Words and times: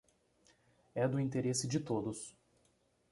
É 0.95 1.07
do 1.07 1.19
interesse 1.19 1.67
de 1.67 1.79
todos. 1.79 2.35